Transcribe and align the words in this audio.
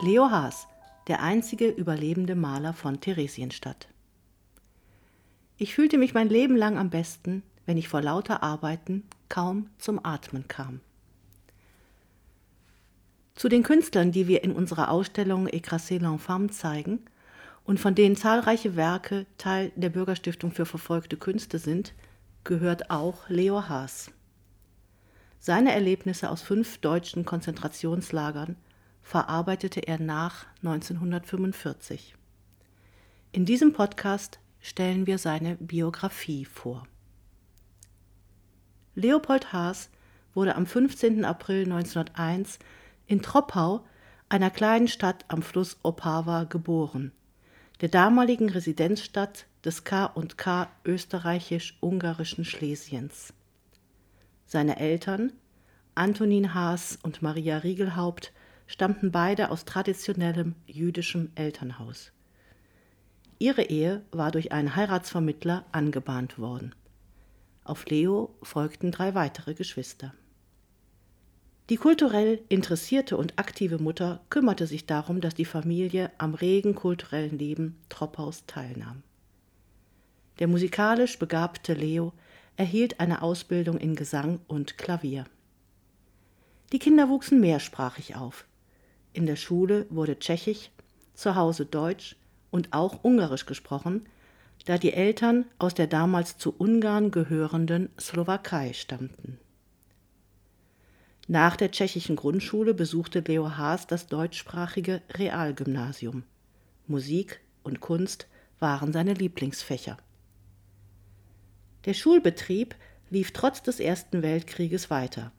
Leo 0.00 0.30
Haas, 0.30 0.68
der 1.08 1.22
einzige 1.22 1.68
überlebende 1.68 2.36
Maler 2.36 2.72
von 2.72 3.00
Theresienstadt. 3.00 3.88
Ich 5.56 5.74
fühlte 5.74 5.98
mich 5.98 6.14
mein 6.14 6.28
Leben 6.28 6.54
lang 6.54 6.78
am 6.78 6.88
besten, 6.88 7.42
wenn 7.66 7.76
ich 7.76 7.88
vor 7.88 8.00
lauter 8.00 8.44
Arbeiten 8.44 9.02
kaum 9.28 9.70
zum 9.78 9.98
Atmen 10.04 10.46
kam. 10.46 10.80
Zu 13.34 13.48
den 13.48 13.64
Künstlern, 13.64 14.12
die 14.12 14.28
wir 14.28 14.44
in 14.44 14.52
unserer 14.52 14.92
Ausstellung 14.92 15.48
Écrasé 15.48 15.98
l'Enfant 15.98 16.52
zeigen 16.52 17.00
und 17.64 17.80
von 17.80 17.96
denen 17.96 18.14
zahlreiche 18.14 18.76
Werke 18.76 19.26
Teil 19.36 19.72
der 19.74 19.90
Bürgerstiftung 19.90 20.52
für 20.52 20.64
verfolgte 20.64 21.16
Künste 21.16 21.58
sind, 21.58 21.92
gehört 22.44 22.88
auch 22.88 23.28
Leo 23.28 23.68
Haas. 23.68 24.12
Seine 25.40 25.72
Erlebnisse 25.72 26.30
aus 26.30 26.42
fünf 26.42 26.78
deutschen 26.78 27.24
Konzentrationslagern 27.24 28.54
verarbeitete 29.08 29.88
er 29.88 29.98
nach 29.98 30.44
1945. 30.62 32.14
In 33.32 33.46
diesem 33.46 33.72
Podcast 33.72 34.38
stellen 34.60 35.06
wir 35.06 35.16
seine 35.16 35.56
Biografie 35.56 36.44
vor. 36.44 36.86
Leopold 38.94 39.50
Haas 39.54 39.88
wurde 40.34 40.56
am 40.56 40.66
15. 40.66 41.24
April 41.24 41.62
1901 41.62 42.58
in 43.06 43.22
Troppau, 43.22 43.86
einer 44.28 44.50
kleinen 44.50 44.88
Stadt 44.88 45.24
am 45.28 45.40
Fluss 45.40 45.78
Opava, 45.82 46.44
geboren, 46.44 47.12
der 47.80 47.88
damaligen 47.88 48.50
Residenzstadt 48.50 49.46
des 49.64 49.84
K&K 49.84 50.68
österreichisch-ungarischen 50.84 52.44
Schlesiens. 52.44 53.32
Seine 54.44 54.78
Eltern, 54.78 55.32
Antonin 55.94 56.52
Haas 56.52 56.98
und 57.02 57.22
Maria 57.22 57.56
Riegelhaupt, 57.56 58.34
stammten 58.68 59.10
beide 59.10 59.50
aus 59.50 59.64
traditionellem 59.64 60.54
jüdischem 60.66 61.32
Elternhaus. 61.34 62.12
Ihre 63.40 63.62
Ehe 63.62 64.04
war 64.12 64.30
durch 64.30 64.52
einen 64.52 64.76
Heiratsvermittler 64.76 65.64
angebahnt 65.72 66.38
worden. 66.38 66.74
Auf 67.64 67.86
Leo 67.86 68.36
folgten 68.42 68.92
drei 68.92 69.14
weitere 69.14 69.54
Geschwister. 69.54 70.14
Die 71.70 71.76
kulturell 71.76 72.40
interessierte 72.48 73.16
und 73.16 73.38
aktive 73.38 73.78
Mutter 73.78 74.20
kümmerte 74.30 74.66
sich 74.66 74.86
darum, 74.86 75.20
dass 75.20 75.34
die 75.34 75.44
Familie 75.44 76.10
am 76.18 76.34
regen 76.34 76.74
kulturellen 76.74 77.38
Leben 77.38 77.78
Troppaus 77.88 78.46
teilnahm. 78.46 79.02
Der 80.38 80.46
musikalisch 80.46 81.18
begabte 81.18 81.74
Leo 81.74 82.12
erhielt 82.56 83.00
eine 83.00 83.22
Ausbildung 83.22 83.78
in 83.78 83.96
Gesang 83.96 84.40
und 84.46 84.78
Klavier. 84.78 85.24
Die 86.72 86.78
Kinder 86.78 87.08
wuchsen 87.08 87.40
mehrsprachig 87.40 88.16
auf. 88.16 88.47
In 89.18 89.26
der 89.26 89.34
Schule 89.34 89.84
wurde 89.90 90.20
Tschechisch, 90.20 90.70
zu 91.12 91.34
Hause 91.34 91.66
Deutsch 91.66 92.14
und 92.52 92.72
auch 92.72 93.02
Ungarisch 93.02 93.46
gesprochen, 93.46 94.06
da 94.64 94.78
die 94.78 94.92
Eltern 94.92 95.44
aus 95.58 95.74
der 95.74 95.88
damals 95.88 96.38
zu 96.38 96.54
Ungarn 96.56 97.10
gehörenden 97.10 97.88
Slowakei 97.98 98.74
stammten. 98.74 99.40
Nach 101.26 101.56
der 101.56 101.72
tschechischen 101.72 102.14
Grundschule 102.14 102.74
besuchte 102.74 103.18
Leo 103.26 103.56
Haas 103.56 103.88
das 103.88 104.06
deutschsprachige 104.06 105.02
Realgymnasium. 105.10 106.22
Musik 106.86 107.40
und 107.64 107.80
Kunst 107.80 108.28
waren 108.60 108.92
seine 108.92 109.14
Lieblingsfächer. 109.14 109.96
Der 111.86 111.94
Schulbetrieb 111.94 112.76
lief 113.10 113.32
trotz 113.32 113.64
des 113.64 113.80
Ersten 113.80 114.22
Weltkrieges 114.22 114.90
weiter. 114.90 115.32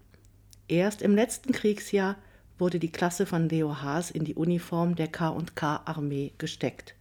Erst 0.68 1.02
im 1.02 1.16
letzten 1.16 1.54
Kriegsjahr 1.54 2.18
wurde 2.60 2.80
die 2.80 2.92
Klasse 2.92 3.26
von 3.26 3.50
Leo 3.50 3.82
Haas 3.82 4.12
in 4.12 4.26
die 4.26 4.36
Uniform 4.36 4.96
der 4.96 5.08
K&K-Armee 5.08 6.34
gesteckt, 6.38 6.96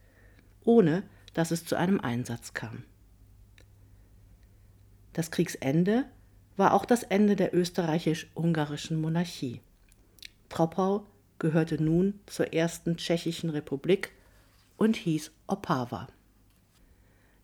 ohne 0.63 1.03
dass 1.33 1.51
es 1.51 1.65
zu 1.65 1.75
einem 1.75 1.99
Einsatz 1.99 2.53
kam. 2.53 2.83
Das 5.13 5.31
Kriegsende 5.31 6.05
war 6.57 6.73
auch 6.73 6.85
das 6.85 7.03
Ende 7.03 7.35
der 7.35 7.53
österreichisch-ungarischen 7.55 8.99
Monarchie. 8.99 9.61
Troppau 10.49 11.05
gehörte 11.39 11.81
nun 11.81 12.19
zur 12.25 12.53
ersten 12.53 12.97
tschechischen 12.97 13.49
Republik 13.49 14.11
und 14.77 14.95
hieß 14.95 15.31
Opava. 15.47 16.07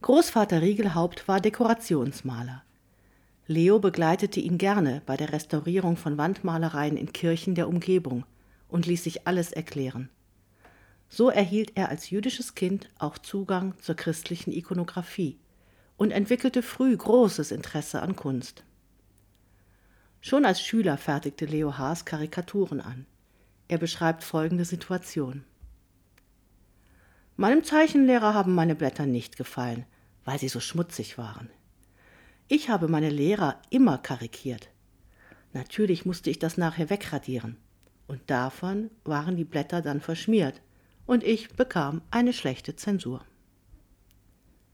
Großvater 0.02 0.62
Riegelhaupt 0.62 1.28
war 1.28 1.40
Dekorationsmaler. 1.42 2.64
Leo 3.48 3.78
begleitete 3.78 4.40
ihn 4.40 4.58
gerne 4.58 5.04
bei 5.06 5.18
der 5.18 5.32
Restaurierung 5.32 5.98
von 5.98 6.18
Wandmalereien 6.18 6.98
in 6.98 7.14
Kirchen 7.14 7.54
der 7.54 7.68
Umgebung 7.68 8.26
und 8.68 8.88
ließ 8.88 9.04
sich 9.04 9.28
alles 9.28 9.52
erklären. 9.52 10.10
So 11.10 11.30
erhielt 11.30 11.74
er 11.76 11.90
als 11.90 12.10
jüdisches 12.10 12.56
Kind 12.56 12.90
auch 12.98 13.20
Zugang 13.20 13.78
zur 13.80 13.96
christlichen 13.96 14.52
Ikonographie 14.52 15.38
und 15.98 16.12
entwickelte 16.12 16.64
früh 16.64 16.98
großes 16.98 17.52
Interesse 17.52 18.02
an 18.02 18.16
Kunst. 18.16 18.64
Schon 20.22 20.44
als 20.44 20.60
Schüler 20.60 20.98
fertigte 20.98 21.46
Leo 21.46 21.78
Haas 21.78 22.04
Karikaturen 22.04 22.82
an. 22.82 23.06
Er 23.68 23.78
beschreibt 23.78 24.24
folgende 24.24 24.66
Situation. 24.66 25.44
Meinem 27.38 27.64
Zeichenlehrer 27.64 28.34
haben 28.34 28.56
meine 28.56 28.76
Blätter 28.76 29.06
nicht 29.06 29.38
gefallen, 29.38 29.86
weil 30.24 30.40
sie 30.40 30.48
so 30.48 30.60
schmutzig 30.60 31.20
waren. 31.20 31.50
Ich 32.48 32.70
habe 32.70 32.88
meine 32.88 33.10
Lehrer 33.10 33.60
immer 33.72 33.98
karikiert. 33.98 34.70
Natürlich 35.54 36.06
musste 36.06 36.30
ich 36.30 36.38
das 36.38 36.58
nachher 36.58 36.90
wegradieren. 36.92 37.58
Und 38.08 38.22
davon 38.28 38.92
waren 39.04 39.36
die 39.36 39.46
Blätter 39.46 39.82
dann 39.82 40.00
verschmiert 40.00 40.62
und 41.08 41.24
ich 41.24 41.50
bekam 41.56 42.02
eine 42.12 42.34
schlechte 42.34 42.76
Zensur. 42.76 43.26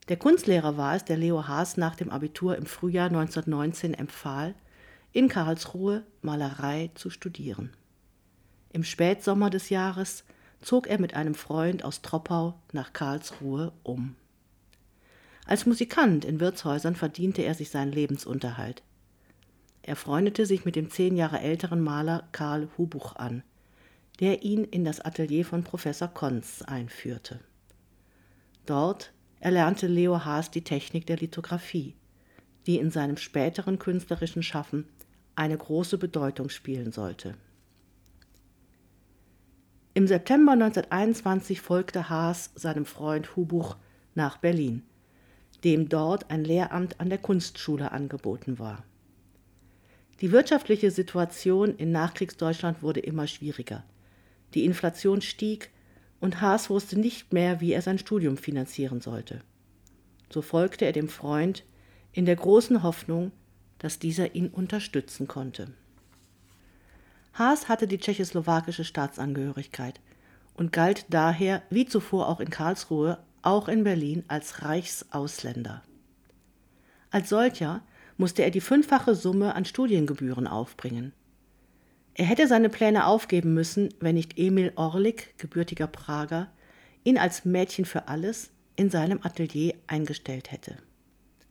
Der 0.10 0.18
Kunstlehrer 0.18 0.76
war 0.76 0.96
es, 0.96 1.06
der 1.06 1.16
Leo 1.16 1.48
Haas 1.48 1.78
nach 1.78 1.96
dem 1.96 2.10
Abitur 2.10 2.58
im 2.58 2.66
Frühjahr 2.66 3.08
1919 3.08 3.94
empfahl, 3.94 4.54
in 5.14 5.30
Karlsruhe 5.30 6.04
Malerei 6.22 6.92
zu 6.96 7.10
studieren. 7.10 7.72
Im 8.74 8.84
Spätsommer 8.84 9.50
des 9.50 9.70
Jahres 9.70 10.26
zog 10.62 10.88
er 10.88 11.00
mit 11.00 11.14
einem 11.14 11.36
Freund 11.36 11.86
aus 11.86 12.02
Troppau 12.02 12.60
nach 12.74 12.92
Karlsruhe 12.92 13.72
um. 13.84 14.16
Als 15.46 15.66
Musikant 15.66 16.24
in 16.24 16.40
Wirtshäusern 16.40 16.96
verdiente 16.96 17.42
er 17.42 17.56
sich 17.56 17.70
seinen 17.70 17.92
Lebensunterhalt. 17.92 18.84
Er 19.84 19.96
freundete 19.96 20.46
sich 20.46 20.66
mit 20.66 20.76
dem 20.76 20.90
zehn 20.90 21.18
Jahre 21.18 21.40
älteren 21.40 21.82
Maler 21.82 22.28
Karl 22.32 22.70
Hubuch 22.78 23.16
an, 23.16 23.44
der 24.20 24.44
ihn 24.44 24.64
in 24.64 24.86
das 24.86 25.02
Atelier 25.02 25.44
von 25.44 25.64
Professor 25.64 26.08
Konz 26.08 26.62
einführte. 26.62 27.40
Dort 28.68 29.12
erlernte 29.40 29.88
Leo 29.88 30.24
Haas 30.24 30.52
die 30.52 30.64
Technik 30.64 31.08
der 31.08 31.18
Lithografie, 31.18 31.96
die 32.68 32.78
in 32.78 32.92
seinem 32.92 33.18
späteren 33.18 33.80
künstlerischen 33.80 34.44
Schaffen 34.44 34.88
eine 35.36 35.58
große 35.58 35.98
Bedeutung 35.98 36.50
spielen 36.50 36.92
sollte. 36.92 37.36
Im 39.96 40.08
September 40.08 40.52
1921 40.54 41.60
folgte 41.60 42.10
Haas 42.10 42.52
seinem 42.56 42.86
Freund 42.86 43.36
Hubuch 43.36 43.76
nach 44.14 44.38
Berlin 44.38 44.84
dem 45.64 45.90
dort 45.90 46.30
ein 46.32 46.44
Lehramt 46.44 47.00
an 47.00 47.10
der 47.10 47.18
Kunstschule 47.18 47.92
angeboten 47.92 48.60
war. 48.60 48.84
Die 50.22 50.32
wirtschaftliche 50.32 50.92
Situation 50.92 51.76
in 51.76 51.92
Nachkriegsdeutschland 51.92 52.84
wurde 52.84 53.00
immer 53.00 53.28
schwieriger. 53.28 53.84
Die 54.54 54.66
Inflation 54.66 55.22
stieg 55.22 55.72
und 56.20 56.42
Haas 56.42 56.70
wusste 56.70 57.00
nicht 57.00 57.34
mehr, 57.34 57.62
wie 57.62 57.74
er 57.74 57.82
sein 57.82 57.98
Studium 57.98 58.38
finanzieren 58.38 59.02
sollte. 59.02 59.42
So 60.32 60.42
folgte 60.42 60.86
er 60.86 60.92
dem 60.92 61.10
Freund 61.10 61.64
in 62.12 62.26
der 62.26 62.36
großen 62.36 62.84
Hoffnung, 62.84 63.32
dass 63.80 64.00
dieser 64.00 64.36
ihn 64.36 64.50
unterstützen 64.50 65.28
konnte. 65.28 65.74
Haas 67.34 67.70
hatte 67.70 67.88
die 67.88 67.98
tschechoslowakische 67.98 68.84
Staatsangehörigkeit 68.84 70.00
und 70.54 70.72
galt 70.72 71.06
daher, 71.10 71.64
wie 71.70 71.86
zuvor 71.86 72.28
auch 72.28 72.40
in 72.40 72.50
Karlsruhe, 72.50 73.18
auch 73.42 73.68
in 73.68 73.84
Berlin 73.84 74.24
als 74.28 74.62
Reichsausländer. 74.62 75.84
Als 77.10 77.30
solcher 77.30 77.82
musste 78.18 78.44
er 78.44 78.52
die 78.52 78.62
fünffache 78.62 79.16
Summe 79.16 79.56
an 79.56 79.66
Studiengebühren 79.66 80.48
aufbringen. 80.48 81.14
Er 82.14 82.26
hätte 82.26 82.48
seine 82.48 82.70
Pläne 82.70 83.06
aufgeben 83.06 83.54
müssen, 83.54 83.90
wenn 84.00 84.16
nicht 84.16 84.38
Emil 84.38 84.74
Orlik, 84.76 85.38
gebürtiger 85.38 85.88
Prager, 85.88 86.52
ihn 87.04 87.18
als 87.18 87.46
Mädchen 87.46 87.86
für 87.86 88.08
alles 88.08 88.52
in 88.76 88.90
seinem 88.90 89.20
Atelier 89.24 89.76
eingestellt 89.88 90.52
hätte. 90.52 90.78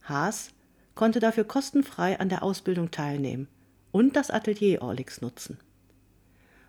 Haas 0.03 0.51
konnte 0.95 1.21
dafür 1.21 1.45
kostenfrei 1.45 2.19
an 2.21 2.29
der 2.29 2.43
Ausbildung 2.43 2.91
teilnehmen 2.91 3.49
und 3.91 4.17
das 4.17 4.31
Atelier 4.31 4.83
Orliks 4.83 5.21
nutzen. 5.21 5.59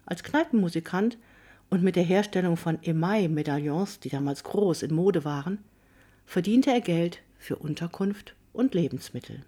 Als 0.05 0.23
Kneipenmusikant 0.23 1.17
und 1.71 1.81
mit 1.81 1.95
der 1.95 2.03
Herstellung 2.03 2.57
von 2.57 2.77
Emaille-Medaillons, 2.83 4.01
die 4.01 4.09
damals 4.09 4.43
groß 4.43 4.83
in 4.83 4.93
Mode 4.93 5.23
waren, 5.25 5.57
verdiente 6.25 6.69
er 6.69 6.81
Geld 6.81 7.23
für 7.39 7.55
Unterkunft 7.55 8.35
und 8.53 8.75
Lebensmittel. 8.75 9.43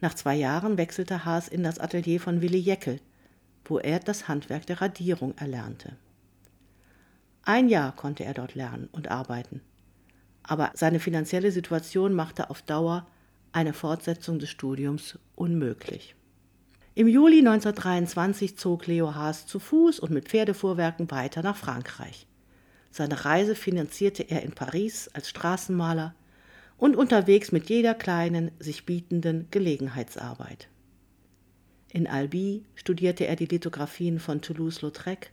Nach 0.00 0.14
zwei 0.14 0.36
Jahren 0.36 0.78
wechselte 0.78 1.24
Haas 1.24 1.48
in 1.48 1.64
das 1.64 1.80
Atelier 1.80 2.20
von 2.20 2.40
Willi 2.40 2.58
Jeckel, 2.58 3.00
wo 3.64 3.78
er 3.80 3.98
das 3.98 4.28
Handwerk 4.28 4.64
der 4.66 4.80
Radierung 4.80 5.36
erlernte. 5.36 5.96
Ein 7.42 7.68
Jahr 7.68 7.94
konnte 7.96 8.24
er 8.24 8.34
dort 8.34 8.54
lernen 8.54 8.88
und 8.92 9.10
arbeiten, 9.10 9.60
aber 10.44 10.70
seine 10.74 11.00
finanzielle 11.00 11.50
Situation 11.50 12.14
machte 12.14 12.48
auf 12.48 12.62
Dauer 12.62 13.08
eine 13.50 13.72
Fortsetzung 13.72 14.38
des 14.38 14.50
Studiums 14.50 15.18
unmöglich. 15.34 16.14
Im 16.98 17.06
Juli 17.06 17.38
1923 17.38 18.58
zog 18.58 18.88
Leo 18.88 19.14
Haas 19.14 19.46
zu 19.46 19.60
Fuß 19.60 20.00
und 20.00 20.10
mit 20.10 20.28
Pferdefuhrwerken 20.28 21.08
weiter 21.12 21.44
nach 21.44 21.54
Frankreich. 21.54 22.26
Seine 22.90 23.24
Reise 23.24 23.54
finanzierte 23.54 24.24
er 24.24 24.42
in 24.42 24.50
Paris 24.50 25.08
als 25.12 25.28
Straßenmaler 25.28 26.16
und 26.76 26.96
unterwegs 26.96 27.52
mit 27.52 27.68
jeder 27.68 27.94
kleinen, 27.94 28.50
sich 28.58 28.84
bietenden 28.84 29.46
Gelegenheitsarbeit. 29.52 30.66
In 31.92 32.08
Albi 32.08 32.64
studierte 32.74 33.28
er 33.28 33.36
die 33.36 33.46
Lithografien 33.46 34.18
von 34.18 34.40
Toulouse-Lautrec, 34.40 35.30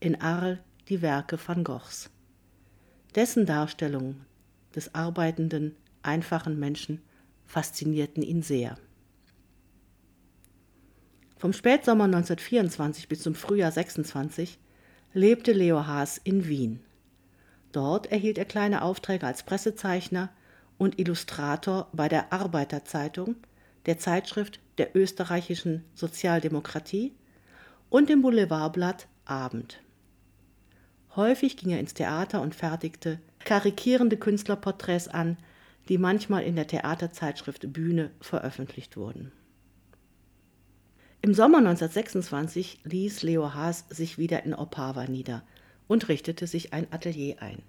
in 0.00 0.20
Arles 0.20 0.58
die 0.88 1.02
Werke 1.02 1.38
van 1.38 1.62
Goghs. 1.62 2.10
Dessen 3.14 3.46
Darstellungen 3.46 4.26
des 4.74 4.92
arbeitenden, 4.96 5.76
einfachen 6.02 6.58
Menschen 6.58 7.00
faszinierten 7.44 8.24
ihn 8.24 8.42
sehr. 8.42 8.76
Vom 11.38 11.52
Spätsommer 11.52 12.04
1924 12.04 13.08
bis 13.08 13.20
zum 13.20 13.34
Frühjahr 13.34 13.70
26 13.70 14.58
lebte 15.12 15.52
Leo 15.52 15.86
Haas 15.86 16.16
in 16.16 16.48
Wien. 16.48 16.80
Dort 17.72 18.10
erhielt 18.10 18.38
er 18.38 18.46
kleine 18.46 18.80
Aufträge 18.80 19.26
als 19.26 19.42
Pressezeichner 19.42 20.30
und 20.78 20.98
Illustrator 20.98 21.88
bei 21.92 22.08
der 22.08 22.32
Arbeiterzeitung, 22.32 23.36
der 23.84 23.98
Zeitschrift 23.98 24.60
der 24.78 24.96
österreichischen 24.96 25.84
Sozialdemokratie 25.94 27.14
und 27.90 28.08
dem 28.08 28.22
Boulevardblatt 28.22 29.06
Abend. 29.26 29.82
Häufig 31.16 31.58
ging 31.58 31.70
er 31.70 31.80
ins 31.80 31.92
Theater 31.92 32.40
und 32.40 32.54
fertigte 32.54 33.20
karikierende 33.40 34.16
Künstlerporträts 34.16 35.08
an, 35.08 35.36
die 35.90 35.98
manchmal 35.98 36.44
in 36.44 36.56
der 36.56 36.66
Theaterzeitschrift 36.66 37.72
Bühne 37.74 38.10
veröffentlicht 38.20 38.96
wurden. 38.96 39.32
Im 41.26 41.34
Sommer 41.34 41.58
1926 41.58 42.82
ließ 42.84 43.24
Leo 43.24 43.52
Haas 43.52 43.84
sich 43.88 44.16
wieder 44.16 44.44
in 44.44 44.54
Opava 44.54 45.06
nieder 45.06 45.42
und 45.88 46.06
richtete 46.06 46.46
sich 46.46 46.72
ein 46.72 46.86
Atelier 46.92 47.42
ein. 47.42 47.64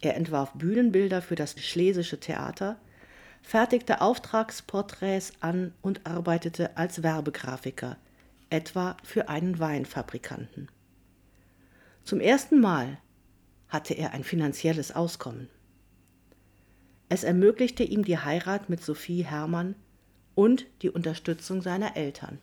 Er 0.00 0.16
entwarf 0.16 0.54
Bühnenbilder 0.54 1.20
für 1.20 1.34
das 1.34 1.54
Schlesische 1.60 2.18
Theater, 2.18 2.80
fertigte 3.42 4.00
Auftragsporträts 4.00 5.34
an 5.40 5.74
und 5.82 6.06
arbeitete 6.06 6.78
als 6.78 7.02
Werbegrafiker, 7.02 7.98
etwa 8.48 8.96
für 9.04 9.28
einen 9.28 9.58
Weinfabrikanten. 9.58 10.70
Zum 12.04 12.20
ersten 12.20 12.58
Mal 12.58 12.96
hatte 13.68 13.92
er 13.92 14.12
ein 14.12 14.24
finanzielles 14.24 14.92
Auskommen. 14.92 15.50
Es 17.10 17.22
ermöglichte 17.22 17.82
ihm 17.82 18.02
die 18.02 18.16
Heirat 18.16 18.70
mit 18.70 18.82
Sophie 18.82 19.26
Hermann 19.26 19.74
und 20.34 20.64
die 20.80 20.88
Unterstützung 20.88 21.60
seiner 21.60 21.98
Eltern. 21.98 22.38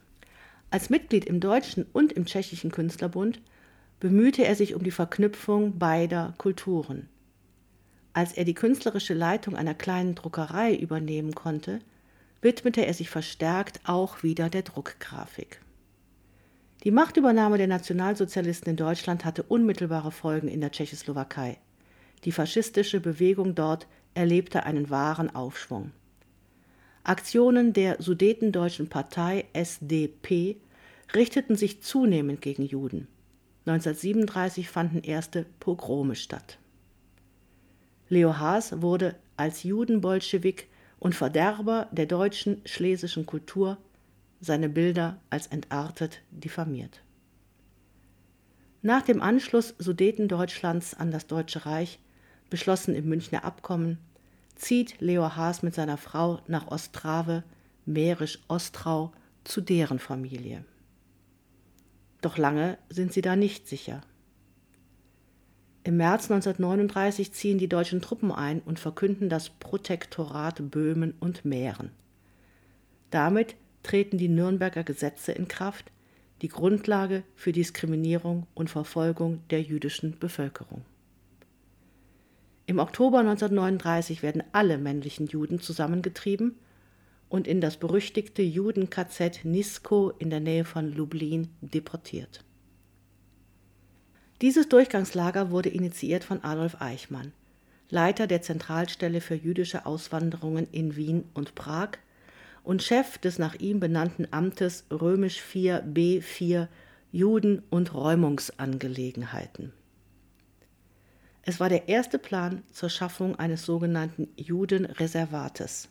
Als 0.72 0.90
Mitglied 0.90 1.26
im 1.26 1.40
Deutschen 1.40 1.86
und 1.94 2.12
im 2.12 2.26
Tschechischen 2.26 2.72
Künstlerbund 2.72 3.42
bemühte 4.00 4.46
er 4.46 4.56
sich 4.56 4.76
um 4.76 4.84
die 4.84 4.92
Verknüpfung 4.92 5.80
beider 5.80 6.34
Kulturen. 6.38 7.10
Als 8.14 8.34
er 8.34 8.46
die 8.46 8.54
künstlerische 8.54 9.14
Leitung 9.14 9.56
einer 9.56 9.74
kleinen 9.74 10.16
Druckerei 10.16 10.76
übernehmen 10.76 11.34
konnte, 11.34 11.80
widmete 12.42 12.86
er 12.86 12.94
sich 12.94 13.10
verstärkt 13.10 13.82
auch 13.84 14.24
wieder 14.24 14.50
der 14.50 14.62
Druckgrafik. 14.62 15.62
Die 16.84 16.92
Machtübernahme 16.92 17.58
der 17.58 17.68
Nationalsozialisten 17.68 18.70
in 18.70 18.78
Deutschland 18.78 19.26
hatte 19.26 19.44
unmittelbare 19.44 20.12
Folgen 20.12 20.48
in 20.48 20.62
der 20.62 20.72
Tschechoslowakei. 20.72 21.58
Die 22.24 22.32
faschistische 22.32 23.00
Bewegung 23.00 23.56
dort 23.56 23.88
erlebte 24.14 24.64
einen 24.64 24.90
wahren 24.90 25.34
Aufschwung. 25.36 25.92
Aktionen 27.04 27.74
der 27.74 28.02
Sudetendeutschen 28.02 28.90
Partei 28.90 29.46
SDP 29.54 30.58
richteten 31.16 31.56
sich 31.56 31.82
zunehmend 31.82 32.42
gegen 32.42 32.64
Juden. 32.64 33.08
1937 33.66 34.70
fanden 34.70 35.00
erste 35.00 35.46
Pogrome 35.60 36.16
statt. 36.16 36.60
Leo 38.10 38.38
Haas 38.38 38.82
wurde 38.82 39.16
als 39.38 39.64
Judenbolschewik 39.64 40.68
und 41.00 41.16
Verderber 41.16 41.88
der 41.92 42.06
deutschen 42.06 42.62
schlesischen 42.66 43.26
Kultur, 43.26 43.78
seine 44.42 44.70
Bilder 44.70 45.20
als 45.30 45.48
entartet 45.48 46.22
diffamiert. 46.32 47.02
Nach 48.82 49.02
dem 49.02 49.22
Anschluss 49.22 49.76
Sudetendeutschlands 49.78 50.94
an 50.94 51.12
das 51.12 51.28
Deutsche 51.28 51.66
Reich, 51.66 52.00
beschlossen 52.50 52.96
im 52.96 53.08
Münchner 53.08 53.44
Abkommen, 53.44 54.00
zieht 54.60 55.00
Leo 55.02 55.36
Haas 55.36 55.64
mit 55.64 55.74
seiner 55.74 55.98
Frau 55.98 56.42
nach 56.48 56.68
Ostrave, 56.68 57.44
Mährisch-Ostrau, 57.86 59.12
zu 59.44 59.62
deren 59.62 60.00
Familie. 60.00 60.64
Doch 62.22 62.38
lange 62.38 62.78
sind 62.90 63.14
sie 63.14 63.22
da 63.22 63.36
nicht 63.36 63.68
sicher. 63.68 64.02
Im 65.84 65.98
März 65.98 66.30
1939 66.30 67.32
ziehen 67.32 67.58
die 67.58 67.70
deutschen 67.70 68.02
Truppen 68.02 68.32
ein 68.32 68.60
und 68.60 68.80
verkünden 68.80 69.30
das 69.30 69.50
Protektorat 69.50 70.70
Böhmen 70.70 71.14
und 71.20 71.46
Mähren. 71.46 71.92
Damit 73.10 73.56
treten 73.82 74.18
die 74.18 74.28
Nürnberger 74.28 74.84
Gesetze 74.84 75.32
in 75.32 75.48
Kraft, 75.48 75.92
die 76.42 76.50
Grundlage 76.50 77.24
für 77.36 77.54
Diskriminierung 77.54 78.46
und 78.54 78.70
Verfolgung 78.70 79.42
der 79.50 79.62
jüdischen 79.62 80.20
Bevölkerung. 80.20 80.84
Im 82.70 82.78
Oktober 82.78 83.18
1939 83.22 84.22
werden 84.22 84.44
alle 84.52 84.78
männlichen 84.78 85.26
Juden 85.26 85.60
zusammengetrieben 85.60 86.60
und 87.28 87.48
in 87.48 87.62
das 87.62 87.78
berüchtigte 87.78 88.44
Juden-KZ 88.44 89.44
Nisko 89.44 90.12
in 90.20 90.30
der 90.30 90.40
Nähe 90.40 90.66
von 90.66 90.94
Lublin 90.94 91.50
deportiert. 91.62 92.46
Dieses 94.44 94.70
Durchgangslager 94.70 95.50
wurde 95.50 95.70
initiiert 95.70 96.24
von 96.24 96.44
Adolf 96.44 96.80
Eichmann, 96.80 97.34
Leiter 97.90 98.28
der 98.28 98.44
Zentralstelle 98.44 99.20
für 99.20 99.34
jüdische 99.34 99.88
Auswanderungen 99.88 100.68
in 100.72 100.96
Wien 100.96 101.24
und 101.34 101.56
Prag 101.56 101.94
und 102.64 102.84
Chef 102.84 103.18
des 103.18 103.40
nach 103.40 103.56
ihm 103.56 103.80
benannten 103.80 104.28
Amtes 104.30 104.86
Römisch 104.92 105.42
4 105.42 105.88
B4 105.88 106.68
Juden- 107.12 107.64
und 107.72 107.96
Räumungsangelegenheiten. 107.96 109.74
Es 111.50 111.60
war 111.60 111.68
der 111.68 111.90
erste 111.90 112.20
Plan 112.20 112.62
zur 112.72 112.92
Schaffung 112.92 113.36
eines 113.38 113.66
sogenannten 113.66 114.28
Judenreservates. 114.36 115.90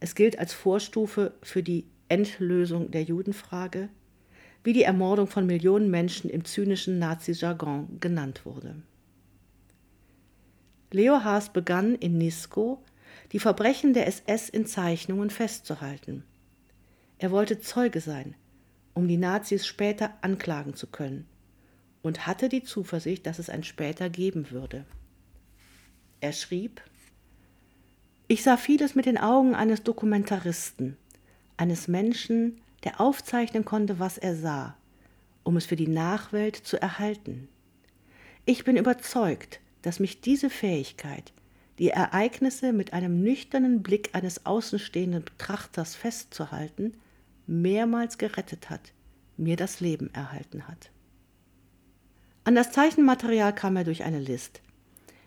Es 0.00 0.16
gilt 0.16 0.40
als 0.40 0.52
Vorstufe 0.52 1.34
für 1.40 1.62
die 1.62 1.86
Endlösung 2.08 2.90
der 2.90 3.04
Judenfrage, 3.04 3.90
wie 4.64 4.72
die 4.72 4.82
Ermordung 4.82 5.28
von 5.28 5.46
Millionen 5.46 5.88
Menschen 5.88 6.28
im 6.28 6.44
zynischen 6.44 6.98
Nazi-Jargon 6.98 8.00
genannt 8.00 8.44
wurde. 8.44 8.82
Leo 10.90 11.22
Haas 11.22 11.52
begann 11.52 11.94
in 11.94 12.18
Nisko, 12.18 12.82
die 13.30 13.38
Verbrechen 13.38 13.94
der 13.94 14.08
SS 14.08 14.48
in 14.48 14.66
Zeichnungen 14.66 15.30
festzuhalten. 15.30 16.24
Er 17.18 17.30
wollte 17.30 17.60
Zeuge 17.60 18.00
sein, 18.00 18.34
um 18.94 19.06
die 19.06 19.16
Nazis 19.16 19.64
später 19.64 20.12
anklagen 20.22 20.74
zu 20.74 20.88
können 20.88 21.29
und 22.02 22.26
hatte 22.26 22.48
die 22.48 22.62
Zuversicht, 22.62 23.26
dass 23.26 23.38
es 23.38 23.50
ein 23.50 23.64
später 23.64 24.08
geben 24.08 24.50
würde. 24.50 24.84
Er 26.20 26.32
schrieb, 26.32 26.82
ich 28.28 28.42
sah 28.42 28.56
vieles 28.56 28.94
mit 28.94 29.06
den 29.06 29.18
Augen 29.18 29.54
eines 29.54 29.82
Dokumentaristen, 29.82 30.96
eines 31.56 31.88
Menschen, 31.88 32.60
der 32.84 33.00
aufzeichnen 33.00 33.64
konnte, 33.64 33.98
was 33.98 34.18
er 34.18 34.36
sah, 34.36 34.76
um 35.42 35.56
es 35.56 35.66
für 35.66 35.76
die 35.76 35.88
Nachwelt 35.88 36.56
zu 36.56 36.80
erhalten. 36.80 37.48
Ich 38.44 38.64
bin 38.64 38.76
überzeugt, 38.76 39.60
dass 39.82 40.00
mich 40.00 40.20
diese 40.20 40.50
Fähigkeit, 40.50 41.32
die 41.78 41.88
Ereignisse 41.88 42.72
mit 42.72 42.92
einem 42.92 43.22
nüchternen 43.22 43.82
Blick 43.82 44.10
eines 44.14 44.46
außenstehenden 44.46 45.24
Betrachters 45.24 45.94
festzuhalten, 45.94 46.94
mehrmals 47.46 48.18
gerettet 48.18 48.70
hat, 48.70 48.92
mir 49.36 49.56
das 49.56 49.80
Leben 49.80 50.12
erhalten 50.12 50.68
hat. 50.68 50.90
An 52.44 52.54
das 52.54 52.72
Zeichenmaterial 52.72 53.54
kam 53.54 53.76
er 53.76 53.84
durch 53.84 54.02
eine 54.02 54.20
List. 54.20 54.62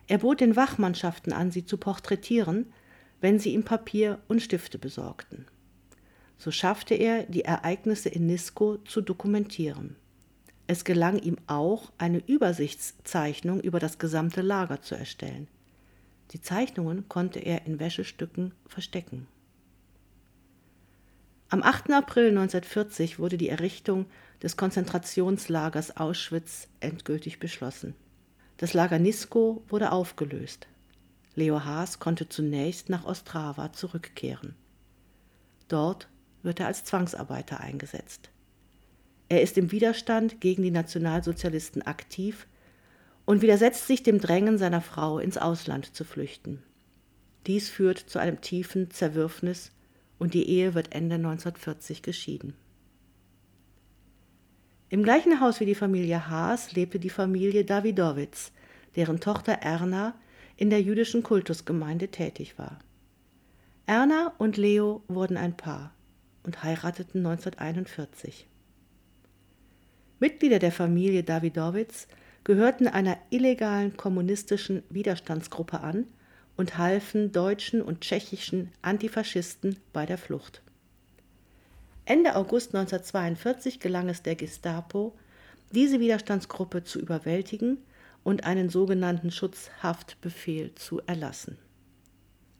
Er 0.08 0.18
bot 0.18 0.42
den 0.42 0.56
Wachmannschaften 0.56 1.32
an, 1.32 1.52
sie 1.52 1.66
zu 1.66 1.78
porträtieren, 1.78 2.74
wenn 3.22 3.40
sie 3.40 3.54
ihm 3.54 3.64
Papier 3.64 4.20
und 4.28 4.42
Stifte 4.42 4.78
besorgten. 4.78 5.46
So 6.38 6.52
schaffte 6.52 6.96
er, 6.96 7.24
die 7.24 7.46
Ereignisse 7.46 8.10
in 8.10 8.26
Nisko 8.26 8.78
zu 8.78 9.02
dokumentieren. 9.02 9.96
Es 10.68 10.84
gelang 10.84 11.20
ihm 11.20 11.38
auch, 11.48 11.92
eine 11.98 12.18
Übersichtszeichnung 12.26 13.62
über 13.62 13.80
das 13.80 13.98
gesamte 13.98 14.42
Lager 14.42 14.82
zu 14.82 14.96
erstellen. 14.96 15.48
Die 16.32 16.42
Zeichnungen 16.42 17.08
konnte 17.08 17.40
er 17.40 17.66
in 17.66 17.80
Wäschestücken 17.80 18.54
verstecken. 18.66 19.28
Am 21.50 21.62
8. 21.62 21.92
April 21.92 22.30
1940 22.30 23.20
wurde 23.20 23.38
die 23.38 23.50
Errichtung 23.50 24.08
des 24.44 24.58
Konzentrationslagers 24.58 25.98
Auschwitz 25.98 26.68
endgültig 26.82 27.40
beschlossen. 27.40 27.96
Das 28.58 28.74
Lager 28.74 29.00
Nisko 29.00 29.64
wurde 29.70 29.92
aufgelöst. 29.92 30.68
Leo 31.34 31.64
Haas 31.66 32.00
konnte 32.00 32.30
zunächst 32.30 32.90
nach 32.90 33.06
Ostrava 33.06 33.74
zurückkehren. 33.74 34.54
Dort 35.70 36.10
wird 36.44 36.60
er 36.60 36.68
als 36.68 36.84
Zwangsarbeiter 36.84 37.62
eingesetzt. 37.62 38.30
Er 39.30 39.42
ist 39.42 39.58
im 39.58 39.72
Widerstand 39.72 40.42
gegen 40.42 40.62
die 40.62 40.72
Nationalsozialisten 40.72 41.82
aktiv 41.82 42.46
und 43.26 43.42
widersetzt 43.42 43.88
sich 43.88 44.04
dem 44.04 44.20
Drängen 44.20 44.58
seiner 44.58 44.82
Frau, 44.82 45.18
ins 45.18 45.38
Ausland 45.38 45.96
zu 45.96 46.04
flüchten. 46.04 46.62
Dies 47.48 47.70
führt 47.70 47.98
zu 47.98 48.20
einem 48.20 48.42
tiefen 48.42 48.92
Zerwürfnis 48.92 49.72
und 50.20 50.34
die 50.34 50.48
Ehe 50.48 50.76
wird 50.76 50.94
Ende 50.94 51.16
1940 51.16 52.04
geschieden. 52.04 52.54
Im 54.94 55.02
gleichen 55.02 55.40
Haus 55.40 55.60
wie 55.60 55.66
die 55.66 55.74
Familie 55.74 56.30
Haas 56.30 56.74
lebte 56.74 57.00
die 57.00 57.10
Familie 57.10 57.66
Davidowitz, 57.66 58.52
deren 58.96 59.20
Tochter 59.20 59.54
Erna 59.54 60.14
in 60.56 60.70
der 60.70 60.84
jüdischen 60.84 61.24
Kultusgemeinde 61.24 62.10
tätig 62.10 62.60
war. 62.60 62.78
Erna 63.88 64.36
und 64.38 64.56
Leo 64.56 65.02
wurden 65.08 65.36
ein 65.36 65.58
Paar 65.58 65.96
und 66.44 66.62
heirateten 66.62 67.26
1941. 67.26 68.48
Mitglieder 70.20 70.60
der 70.60 70.72
Familie 70.72 71.24
Davidowitz 71.24 72.08
gehörten 72.44 72.88
einer 72.88 73.18
illegalen 73.32 73.98
kommunistischen 73.98 74.84
Widerstandsgruppe 74.92 75.80
an 75.80 76.06
und 76.56 76.78
halfen 76.78 77.32
deutschen 77.32 77.82
und 77.82 78.02
tschechischen 78.02 78.72
Antifaschisten 78.84 79.80
bei 79.92 80.06
der 80.06 80.20
Flucht. 80.20 80.62
Ende 82.06 82.36
August 82.36 82.76
1942 82.76 83.80
gelang 83.80 84.10
es 84.10 84.22
der 84.22 84.36
Gestapo, 84.36 85.16
diese 85.72 86.00
Widerstandsgruppe 86.00 86.84
zu 86.84 87.00
überwältigen 87.00 87.78
und 88.24 88.44
einen 88.44 88.70
sogenannten 88.70 89.32
Schutzhaftbefehl 89.32 90.76
zu 90.76 91.02
erlassen. 91.06 91.58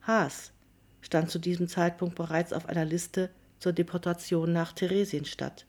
Haas 0.02 0.52
stand 1.00 1.30
zu 1.30 1.38
diesem 1.38 1.68
Zeitpunkt 1.68 2.14
bereits 2.14 2.52
auf 2.52 2.66
einer 2.66 2.84
Liste 2.84 3.30
zur 3.58 3.72
Deportation 3.72 4.52
nach 4.52 4.72
Theresienstadt, 4.72 5.66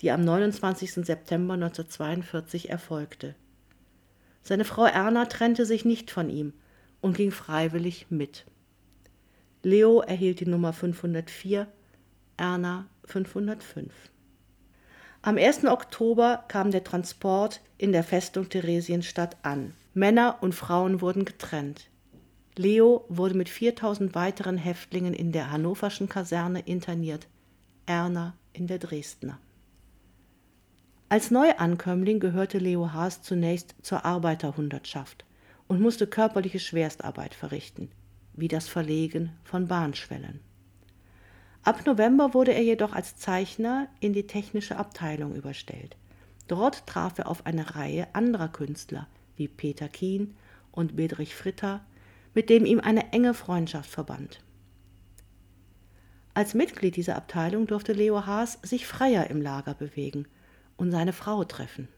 die 0.00 0.10
am 0.10 0.24
29. 0.24 0.92
September 0.94 1.54
1942 1.54 2.70
erfolgte. 2.70 3.34
Seine 4.42 4.64
Frau 4.64 4.84
Erna 4.84 5.26
trennte 5.26 5.66
sich 5.66 5.84
nicht 5.84 6.10
von 6.10 6.30
ihm 6.30 6.52
und 7.00 7.16
ging 7.16 7.32
freiwillig 7.32 8.06
mit. 8.10 8.46
Leo 9.62 10.00
erhielt 10.00 10.40
die 10.40 10.46
Nummer 10.46 10.72
504, 10.72 11.66
Erna 12.38 12.86
505. 13.04 13.92
Am 15.22 15.36
1. 15.36 15.64
Oktober 15.64 16.44
kam 16.46 16.70
der 16.70 16.84
Transport 16.84 17.60
in 17.76 17.90
der 17.90 18.04
Festung 18.04 18.48
Theresienstadt 18.48 19.36
an. 19.42 19.74
Männer 19.92 20.38
und 20.40 20.54
Frauen 20.54 21.00
wurden 21.00 21.24
getrennt. 21.24 21.90
Leo 22.56 23.04
wurde 23.08 23.34
mit 23.34 23.48
4000 23.48 24.14
weiteren 24.14 24.56
Häftlingen 24.56 25.14
in 25.14 25.32
der 25.32 25.50
hannoverschen 25.50 26.08
Kaserne 26.08 26.60
interniert, 26.60 27.26
Erna 27.86 28.34
in 28.52 28.68
der 28.68 28.78
Dresdner. 28.78 29.40
Als 31.08 31.32
Neuankömmling 31.32 32.20
gehörte 32.20 32.58
Leo 32.58 32.92
Haas 32.92 33.22
zunächst 33.22 33.74
zur 33.82 34.04
Arbeiterhundertschaft 34.04 35.24
und 35.66 35.80
musste 35.80 36.06
körperliche 36.06 36.60
Schwerstarbeit 36.60 37.34
verrichten, 37.34 37.90
wie 38.34 38.48
das 38.48 38.68
Verlegen 38.68 39.32
von 39.42 39.66
Bahnschwellen. 39.66 40.40
Ab 41.62 41.84
November 41.86 42.34
wurde 42.34 42.52
er 42.52 42.62
jedoch 42.62 42.92
als 42.92 43.16
Zeichner 43.16 43.88
in 44.00 44.12
die 44.12 44.26
technische 44.26 44.76
Abteilung 44.76 45.34
überstellt. 45.34 45.96
Dort 46.46 46.86
traf 46.86 47.18
er 47.18 47.28
auf 47.28 47.46
eine 47.46 47.76
Reihe 47.76 48.08
anderer 48.14 48.48
Künstler 48.48 49.06
wie 49.36 49.48
Peter 49.48 49.88
Kien 49.88 50.34
und 50.72 50.96
Bedrich 50.96 51.34
Fritter, 51.34 51.84
mit 52.34 52.50
dem 52.50 52.64
ihm 52.64 52.80
eine 52.80 53.12
enge 53.12 53.34
Freundschaft 53.34 53.90
verband. 53.90 54.42
Als 56.34 56.54
Mitglied 56.54 56.96
dieser 56.96 57.16
Abteilung 57.16 57.66
durfte 57.66 57.92
Leo 57.92 58.24
Haas 58.24 58.58
sich 58.62 58.86
freier 58.86 59.28
im 59.28 59.42
Lager 59.42 59.74
bewegen 59.74 60.26
und 60.76 60.90
seine 60.90 61.12
Frau 61.12 61.44
treffen. 61.44 61.88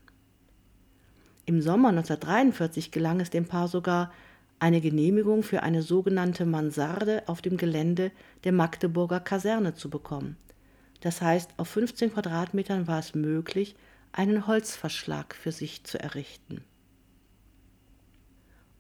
Im 1.45 1.61
Sommer 1.61 1.89
1943 1.91 2.91
gelang 2.91 3.21
es 3.21 3.31
dem 3.31 3.47
Paar 3.47 3.69
sogar, 3.69 4.13
eine 4.61 4.81
Genehmigung 4.81 5.43
für 5.43 5.63
eine 5.63 5.83
sogenannte 5.83 6.47
Mansarde 6.47 7.23
auf 7.27 7.43
dem 7.43 7.57
Gelände 7.57 8.13
der 8.45 8.53
Magdeburger 8.53 9.21
Kaserne 9.21 9.75
zu 9.75 9.91
bekommen. 9.91 10.37
Das 11.01 11.23
heißt, 11.23 11.53
auf 11.57 11.69
15 11.69 12.13
Quadratmetern 12.13 12.87
war 12.87 12.99
es 12.99 13.15
möglich, 13.15 13.75
einen 14.13 14.47
Holzverschlag 14.47 15.35
für 15.35 15.51
sich 15.51 15.85
zu 15.85 15.99
errichten. 15.99 16.63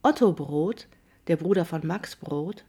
Otto 0.03 0.33
Brot, 0.33 0.89
der 1.27 1.37
Bruder 1.37 1.65
von 1.65 1.87
Max 1.87 2.17
Brot, 2.17 2.65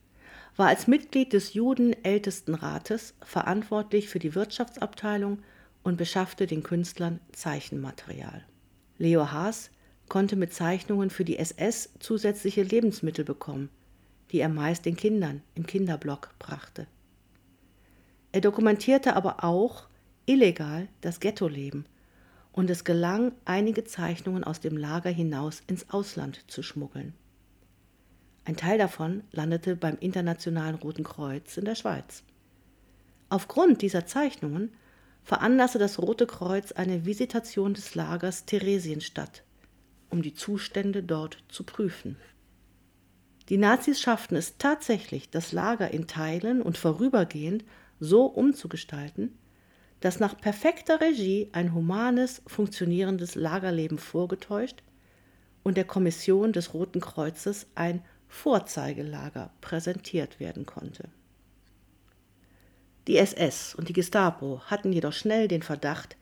war 0.55 0.67
als 0.67 0.87
Mitglied 0.87 1.33
des 1.33 1.53
Judenältestenrates 1.53 3.15
verantwortlich 3.21 4.09
für 4.09 4.19
die 4.19 4.35
Wirtschaftsabteilung 4.35 5.39
und 5.83 5.97
beschaffte 5.97 6.45
den 6.45 6.63
Künstlern 6.63 7.19
Zeichenmaterial. 7.31 8.45
Leo 8.97 9.31
Haas 9.31 9.71
konnte 10.11 10.35
mit 10.35 10.53
Zeichnungen 10.53 11.09
für 11.09 11.23
die 11.23 11.37
SS 11.37 11.89
zusätzliche 11.99 12.63
Lebensmittel 12.63 13.23
bekommen, 13.23 13.69
die 14.31 14.41
er 14.41 14.49
meist 14.49 14.85
den 14.85 14.97
Kindern 14.97 15.41
im 15.55 15.65
Kinderblock 15.65 16.37
brachte. 16.37 16.85
Er 18.33 18.41
dokumentierte 18.41 19.15
aber 19.15 19.45
auch 19.45 19.87
illegal 20.25 20.89
das 20.99 21.21
Ghettoleben 21.21 21.85
und 22.51 22.69
es 22.69 22.83
gelang, 22.83 23.31
einige 23.45 23.85
Zeichnungen 23.85 24.43
aus 24.43 24.59
dem 24.59 24.75
Lager 24.75 25.09
hinaus 25.09 25.63
ins 25.67 25.89
Ausland 25.91 26.43
zu 26.47 26.61
schmuggeln. 26.61 27.13
Ein 28.43 28.57
Teil 28.57 28.77
davon 28.77 29.23
landete 29.31 29.77
beim 29.77 29.97
Internationalen 29.97 30.75
Roten 30.75 31.05
Kreuz 31.05 31.55
in 31.55 31.63
der 31.63 31.75
Schweiz. 31.75 32.23
Aufgrund 33.29 33.81
dieser 33.81 34.05
Zeichnungen 34.05 34.73
veranlasste 35.23 35.79
das 35.79 35.99
Rote 35.99 36.27
Kreuz 36.27 36.73
eine 36.73 37.05
Visitation 37.05 37.73
des 37.73 37.95
Lagers 37.95 38.45
Theresienstadt 38.45 39.43
um 40.11 40.21
die 40.21 40.33
Zustände 40.33 41.03
dort 41.03 41.43
zu 41.49 41.63
prüfen. 41.63 42.17
Die 43.49 43.57
Nazis 43.57 43.99
schafften 43.99 44.35
es 44.35 44.57
tatsächlich, 44.57 45.29
das 45.29 45.51
Lager 45.51 45.91
in 45.91 46.07
Teilen 46.07 46.61
und 46.61 46.77
vorübergehend 46.77 47.65
so 47.99 48.25
umzugestalten, 48.25 49.37
dass 49.99 50.19
nach 50.19 50.39
perfekter 50.39 51.01
Regie 51.01 51.49
ein 51.51 51.73
humanes, 51.73 52.41
funktionierendes 52.47 53.35
Lagerleben 53.35 53.97
vorgetäuscht 53.97 54.83
und 55.63 55.77
der 55.77 55.85
Kommission 55.85 56.53
des 56.53 56.73
Roten 56.73 57.01
Kreuzes 57.01 57.67
ein 57.75 58.03
Vorzeigelager 58.27 59.51
präsentiert 59.61 60.39
werden 60.39 60.65
konnte. 60.65 61.09
Die 63.07 63.17
SS 63.17 63.75
und 63.75 63.89
die 63.89 63.93
Gestapo 63.93 64.61
hatten 64.65 64.93
jedoch 64.93 65.13
schnell 65.13 65.47
den 65.47 65.61
Verdacht, 65.61 66.17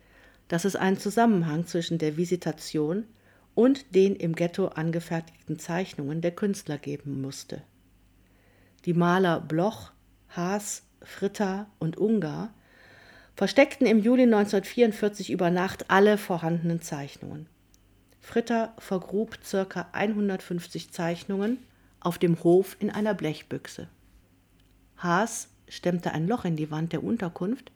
dass 0.48 0.66
es 0.66 0.76
einen 0.76 0.98
Zusammenhang 0.98 1.68
zwischen 1.68 2.00
der 2.00 2.18
Visitation 2.18 3.06
und 3.60 3.94
den 3.94 4.16
im 4.16 4.36
Ghetto 4.36 4.68
angefertigten 4.68 5.60
Zeichnungen 5.60 6.22
der 6.22 6.32
Künstler 6.32 6.78
geben 6.78 7.22
musste. 7.22 7.62
Die 8.86 8.94
Maler 8.94 9.42
Bloch, 9.42 9.92
Haas, 10.30 10.84
Fritter 11.02 11.68
und 11.78 11.98
Ungar 11.98 12.54
versteckten 13.36 13.86
im 13.86 14.00
Juli 14.00 14.24
1944 14.24 15.30
über 15.30 15.50
Nacht 15.50 15.92
alle 15.92 16.18
vorhandenen 16.18 16.82
Zeichnungen. 16.82 17.48
Fritter 18.22 18.74
vergrub 18.78 19.38
ca. 19.44 19.90
150 19.92 20.94
Zeichnungen 20.94 21.58
auf 22.00 22.18
dem 22.18 22.42
Hof 22.42 22.78
in 22.80 22.90
einer 22.90 23.14
Blechbüchse. 23.14 23.90
Haas 24.96 25.50
stemmte 25.68 26.14
ein 26.14 26.30
Loch 26.30 26.46
in 26.46 26.56
die 26.56 26.72
Wand 26.72 26.94
der 26.94 27.04
Unterkunft 27.04 27.74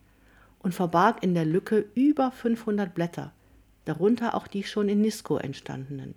und 0.59 0.73
verbarg 0.73 1.21
in 1.23 1.33
der 1.33 1.43
Lücke 1.43 1.83
über 1.93 2.31
500 2.31 2.95
Blätter, 2.95 3.33
darunter 3.85 4.35
auch 4.35 4.47
die 4.47 4.63
schon 4.63 4.89
in 4.89 5.01
Nisko 5.01 5.37
entstandenen. 5.37 6.15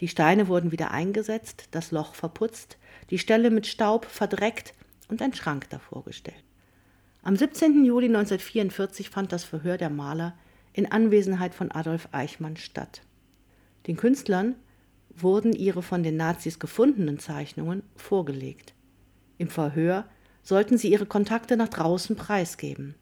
Die 0.00 0.08
Steine 0.08 0.48
wurden 0.48 0.72
wieder 0.72 0.90
eingesetzt, 0.90 1.68
das 1.70 1.90
Loch 1.90 2.14
verputzt, 2.14 2.76
die 3.10 3.18
Stelle 3.18 3.50
mit 3.50 3.66
Staub 3.66 4.04
verdreckt 4.04 4.74
und 5.08 5.22
ein 5.22 5.34
Schrank 5.34 5.70
davor 5.70 6.04
gestellt. 6.04 6.44
Am 7.22 7.34
17. 7.34 7.84
Juli 7.84 8.06
1944 8.06 9.10
fand 9.10 9.32
das 9.32 9.44
Verhör 9.44 9.78
der 9.78 9.90
Maler 9.90 10.36
in 10.72 10.90
Anwesenheit 10.90 11.54
von 11.54 11.72
Adolf 11.72 12.08
Eichmann 12.12 12.56
statt. 12.56 13.02
Den 13.86 13.96
Künstlern 13.96 14.54
wurden 15.10 15.52
ihre 15.52 15.82
von 15.82 16.02
den 16.02 16.16
Nazis 16.16 16.58
gefundenen 16.58 17.18
Zeichnungen 17.18 17.82
vorgelegt. 17.96 18.74
Im 19.38 19.48
Verhör 19.48 20.04
sollten 20.42 20.78
sie 20.78 20.92
ihre 20.92 21.06
Kontakte 21.06 21.56
nach 21.56 21.68
draußen 21.68 22.16
preisgeben. 22.16 22.94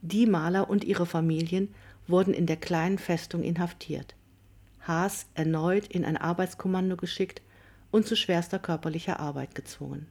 Die 0.00 0.26
Maler 0.26 0.70
und 0.70 0.84
ihre 0.84 1.06
Familien 1.06 1.74
wurden 2.08 2.34
in 2.34 2.46
der 2.46 2.56
kleinen 2.56 2.98
Festung 2.98 3.42
inhaftiert. 3.42 4.14
Haas 4.80 5.26
erneut 5.34 5.86
in 5.86 6.04
ein 6.04 6.16
Arbeitskommando 6.16 6.96
geschickt 6.96 7.42
und 7.90 8.06
zu 8.06 8.16
schwerster 8.16 8.58
körperlicher 8.58 9.20
Arbeit 9.20 9.54
gezwungen. 9.54 10.08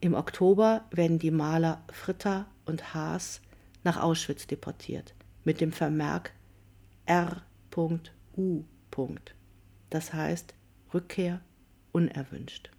Im 0.00 0.14
Oktober 0.14 0.84
werden 0.90 1.18
die 1.18 1.30
Maler 1.30 1.82
Fritter 1.90 2.46
und 2.66 2.94
Haas 2.94 3.40
nach 3.84 4.00
Auschwitz 4.00 4.46
deportiert 4.46 5.14
mit 5.44 5.60
dem 5.60 5.72
Vermerk 5.72 6.32
R.U. 7.06 8.64
Das 9.90 10.12
heißt 10.12 10.54
Rückkehr 10.92 11.40
unerwünscht. 11.92 12.70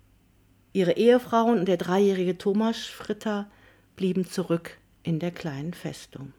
Ihre 0.73 0.93
Ehefrauen 0.93 1.59
und 1.59 1.67
der 1.67 1.77
dreijährige 1.77 2.37
Thomas 2.37 2.77
Fritter 2.85 3.49
blieben 3.95 4.25
zurück 4.25 4.77
in 5.03 5.19
der 5.19 5.31
kleinen 5.31 5.73
Festung. 5.73 6.33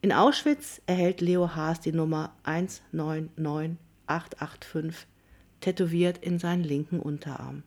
In 0.00 0.12
Auschwitz 0.12 0.80
erhält 0.86 1.20
Leo 1.20 1.56
Haas 1.56 1.80
die 1.80 1.90
Nummer 1.90 2.32
199885 2.44 5.08
tätowiert 5.60 6.18
in 6.18 6.38
seinen 6.38 6.62
linken 6.62 7.00
Unterarm. 7.00 7.64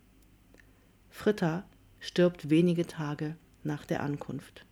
Fritter 1.09 1.65
stirbt 2.00 2.50
wenige 2.50 2.88
Tage 2.88 3.35
nach 3.63 3.85
der 3.85 4.01
Ankunft. 4.01 4.65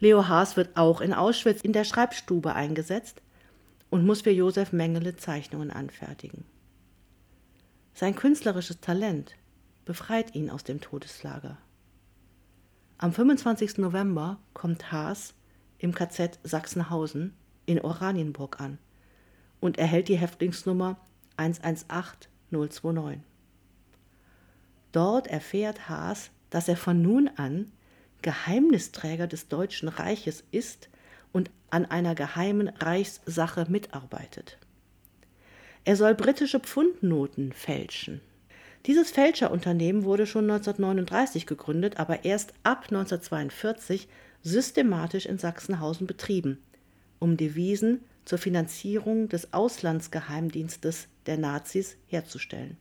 Leo 0.00 0.26
Haas 0.26 0.56
wird 0.56 0.76
auch 0.76 1.00
in 1.00 1.14
Auschwitz 1.14 1.60
in 1.60 1.72
der 1.72 1.84
Schreibstube 1.84 2.52
eingesetzt 2.52 3.22
und 3.88 4.04
muss 4.04 4.22
für 4.22 4.32
Josef 4.32 4.72
Mengele 4.72 5.14
Zeichnungen 5.14 5.70
anfertigen. 5.70 6.44
Sein 7.94 8.16
künstlerisches 8.16 8.80
Talent 8.80 9.36
befreit 9.84 10.34
ihn 10.34 10.50
aus 10.50 10.64
dem 10.64 10.80
Todeslager. 10.80 11.58
Am 12.98 13.12
25. 13.12 13.78
November 13.78 14.40
kommt 14.52 14.90
Haas 14.90 15.34
im 15.80 15.94
KZ 15.94 16.38
Sachsenhausen 16.44 17.34
in 17.66 17.80
Oranienburg 17.80 18.60
an 18.60 18.78
und 19.60 19.78
erhält 19.78 20.08
die 20.08 20.18
Häftlingsnummer 20.18 21.00
118029. 21.36 23.20
Dort 24.92 25.26
erfährt 25.26 25.88
Haas, 25.88 26.30
dass 26.50 26.68
er 26.68 26.76
von 26.76 27.00
nun 27.00 27.30
an 27.36 27.72
Geheimnisträger 28.22 29.26
des 29.26 29.48
Deutschen 29.48 29.88
Reiches 29.88 30.44
ist 30.50 30.90
und 31.32 31.50
an 31.70 31.86
einer 31.86 32.14
geheimen 32.14 32.68
Reichssache 32.68 33.66
mitarbeitet. 33.68 34.58
Er 35.84 35.96
soll 35.96 36.14
britische 36.14 36.60
Pfundnoten 36.60 37.52
fälschen. 37.52 38.20
Dieses 38.86 39.10
Fälscherunternehmen 39.10 40.04
wurde 40.04 40.26
schon 40.26 40.50
1939 40.50 41.46
gegründet, 41.46 41.98
aber 41.98 42.24
erst 42.24 42.54
ab 42.62 42.84
1942 42.84 44.08
systematisch 44.42 45.26
in 45.26 45.38
Sachsenhausen 45.38 46.06
betrieben, 46.06 46.58
um 47.18 47.36
Devisen 47.36 48.00
zur 48.24 48.38
Finanzierung 48.38 49.28
des 49.28 49.52
Auslandsgeheimdienstes 49.52 51.08
der 51.26 51.36
Nazis 51.36 51.96
herzustellen. 52.06 52.78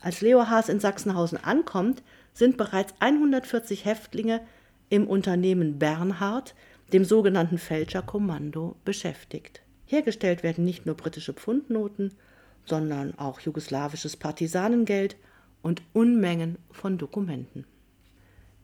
Als 0.00 0.20
Leo 0.20 0.48
Haas 0.48 0.68
in 0.68 0.80
Sachsenhausen 0.80 1.42
ankommt, 1.42 2.02
sind 2.32 2.56
bereits 2.56 2.92
140 2.98 3.84
Häftlinge 3.84 4.40
im 4.90 5.06
Unternehmen 5.06 5.78
Bernhard, 5.78 6.54
dem 6.92 7.04
sogenannten 7.04 7.58
Fälscherkommando, 7.58 8.76
beschäftigt. 8.84 9.62
Hergestellt 9.86 10.42
werden 10.42 10.64
nicht 10.64 10.86
nur 10.86 10.96
britische 10.96 11.32
Pfundnoten, 11.32 12.12
sondern 12.64 13.18
auch 13.18 13.40
jugoslawisches 13.40 14.16
Partisanengeld 14.16 15.16
und 15.62 15.82
Unmengen 15.92 16.58
von 16.70 16.98
Dokumenten. 16.98 17.66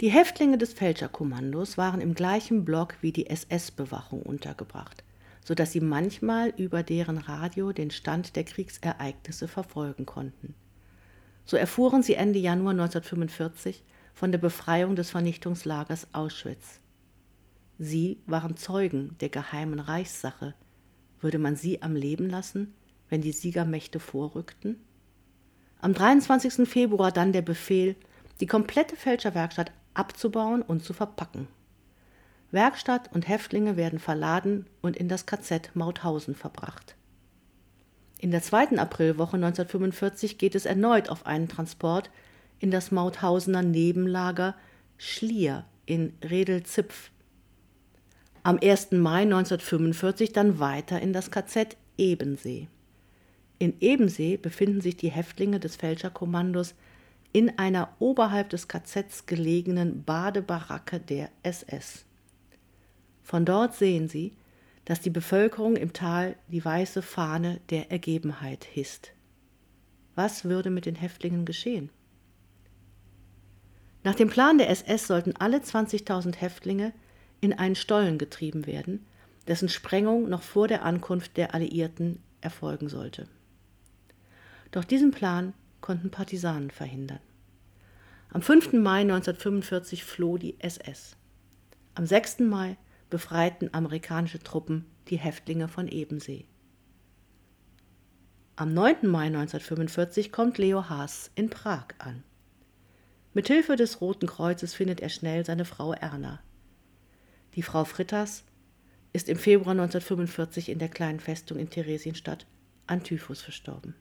Die 0.01 0.11
Häftlinge 0.11 0.57
des 0.57 0.73
Fälscherkommandos 0.73 1.77
waren 1.77 2.01
im 2.01 2.15
gleichen 2.15 2.65
Block 2.65 2.97
wie 3.03 3.13
die 3.13 3.29
SS-Bewachung 3.29 4.23
untergebracht, 4.23 5.05
sodass 5.45 5.73
sie 5.73 5.81
manchmal 5.81 6.55
über 6.57 6.83
deren 6.83 7.19
Radio 7.19 7.73
den 7.73 7.91
Stand 7.91 8.35
der 8.37 8.45
Kriegsereignisse 8.45 9.47
verfolgen 9.47 10.07
konnten. 10.07 10.55
So 11.45 11.57
erfuhren 11.57 12.03
sie 12.03 12.15
Ende 12.15 12.39
Januar 12.39 12.71
1945 12.71 13.83
von 14.15 14.33
der 14.33 14.39
Befreiung 14.39 14.97
des 14.97 15.11
Vernichtungslagers 15.11 16.09
Auschwitz. 16.13 16.81
Sie 17.79 18.19
waren 18.27 18.57
Zeugen 18.57 19.17
der 19.21 19.31
geheimen 19.31 19.81
Reichssache. 19.81 20.55
Würde 21.21 21.39
man 21.39 21.57
sie 21.57 21.83
am 21.83 21.97
Leben 21.97 22.29
lassen, 22.29 22.75
wenn 23.11 23.21
die 23.21 23.33
Siegermächte 23.33 24.01
vorrückten? 24.01 24.81
Am 25.81 25.93
23. 25.93 26.67
Februar 26.69 27.13
dann 27.13 27.33
der 27.33 27.43
Befehl, 27.43 27.97
die 28.41 28.47
komplette 28.47 28.97
Fälscherwerkstatt 28.97 29.73
abzubauen 29.93 30.63
und 30.63 30.85
zu 30.85 30.93
verpacken. 30.93 31.49
Werkstatt 32.51 33.13
und 33.13 33.29
Häftlinge 33.29 33.77
werden 33.77 33.99
verladen 33.99 34.67
und 34.81 34.97
in 34.97 35.09
das 35.09 35.27
KZ 35.27 35.71
Mauthausen 35.75 36.35
verbracht. 36.35 36.97
In 38.19 38.31
der 38.31 38.43
zweiten 38.43 38.79
Aprilwoche 38.79 39.37
1945 39.37 40.37
geht 40.37 40.55
es 40.55 40.67
erneut 40.67 41.09
auf 41.09 41.27
einen 41.27 41.49
Transport 41.49 42.11
in 42.59 42.71
das 42.71 42.91
Mauthausener 42.91 43.63
Nebenlager 43.63 44.55
Schlier 44.99 45.65
in 45.87 46.13
Redel-Zipf. 46.23 47.11
Am 48.43 48.59
1. 48.63 48.93
Mai 48.93 49.23
1945 49.23 50.33
dann 50.33 50.59
weiter 50.59 51.01
in 51.01 51.13
das 51.13 51.31
KZ 51.31 51.77
Ebensee. 51.97 52.69
In 53.61 53.75
Ebensee 53.81 54.39
befinden 54.39 54.81
sich 54.81 54.97
die 54.97 55.11
Häftlinge 55.11 55.61
des 55.61 55.77
Fälscherkommandos 55.77 56.75
in 57.35 57.59
einer 57.59 57.95
oberhalb 57.99 58.49
des 58.49 58.69
KZs 58.69 59.27
gelegenen 59.27 60.03
Badebaracke 60.03 60.99
der 60.99 61.29
SS. 61.43 62.07
Von 63.23 63.45
dort 63.45 63.75
sehen 63.75 64.09
sie, 64.09 64.33
dass 64.87 65.03
die 65.03 65.11
Bevölkerung 65.11 65.77
im 65.77 65.93
Tal 65.93 66.37
die 66.49 66.65
weiße 66.65 67.03
Fahne 67.03 67.61
der 67.69 67.91
Ergebenheit 67.91 68.65
hisst. 68.65 69.13
Was 70.15 70.47
würde 70.47 70.71
mit 70.71 70.87
den 70.87 70.95
Häftlingen 70.95 71.45
geschehen? 71.45 71.91
Nach 74.05 74.15
dem 74.15 74.31
Plan 74.31 74.57
der 74.57 74.71
SS 74.71 75.07
sollten 75.07 75.37
alle 75.37 75.59
20.000 75.59 76.35
Häftlinge 76.37 76.95
in 77.43 77.53
einen 77.53 77.77
Stollen 77.77 78.17
getrieben 78.17 78.67
werden, 78.67 79.05
dessen 79.49 79.69
Sprengung 79.69 80.31
noch 80.31 80.41
vor 80.41 80.67
der 80.67 80.83
Ankunft 80.83 81.37
der 81.37 81.55
Alliierten 81.55 82.23
erfolgen 82.41 82.89
sollte. 82.89 83.29
Doch 84.71 84.85
diesen 84.85 85.11
Plan 85.11 85.55
konnten 85.81 86.11
Partisanen 86.11 86.71
verhindern. 86.71 87.21
Am 88.33 88.43
5. 88.43 88.75
Mai 88.75 89.01
1945 89.01 90.05
floh 90.05 90.39
die 90.39 90.61
SS. 90.61 91.17
Am 91.95 92.07
6. 92.07 92.41
Mai 92.41 92.77
befreiten 93.09 93.75
amerikanische 93.75 94.39
Truppen 94.39 94.87
die 95.09 95.19
Häftlinge 95.19 95.67
von 95.67 95.89
Ebensee. 95.89 96.47
Am 98.55 98.73
9. 98.73 99.09
Mai 99.09 99.27
1945 99.27 100.31
kommt 100.31 100.59
Leo 100.59 100.89
Haas 100.89 101.31
in 101.35 101.51
Prag 101.51 101.87
an. 101.99 102.23
Mit 103.33 103.49
Hilfe 103.49 103.75
des 103.77 104.01
Roten 104.01 104.27
Kreuzes 104.27 104.75
findet 104.75 105.01
er 105.01 105.09
schnell 105.09 105.45
seine 105.45 105.65
Frau 105.65 105.93
Erna. 105.93 106.41
Die 107.55 107.63
Frau 107.63 107.85
Fritters 107.85 108.45
ist 109.13 109.29
im 109.29 109.39
Februar 109.39 109.73
1945 109.73 110.69
in 110.69 110.79
der 110.79 110.89
kleinen 110.89 111.21
Festung 111.21 111.59
in 111.59 111.71
Theresienstadt 111.71 112.47
an 112.87 113.03
Typhus 113.03 113.41
verstorben. 113.41 113.95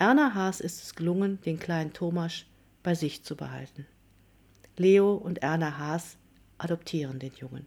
Erna 0.00 0.32
Haas 0.32 0.60
ist 0.60 0.80
es 0.80 0.94
gelungen, 0.94 1.40
den 1.40 1.58
kleinen 1.58 1.92
Thomas 1.92 2.44
bei 2.84 2.94
sich 2.94 3.24
zu 3.24 3.34
behalten. 3.34 3.84
Leo 4.76 5.14
und 5.14 5.38
Erna 5.38 5.76
Haas 5.76 6.18
adoptieren 6.56 7.18
den 7.18 7.32
Jungen. 7.32 7.66